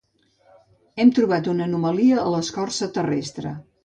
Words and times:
Hem 1.03 1.11
trobat 1.19 1.49
una 1.51 1.67
anomalia 1.69 2.15
a 2.21 2.31
l'escorça 2.37 2.89
terrestre. 2.97 3.53